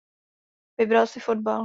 [0.79, 1.59] Vybral si fotbal.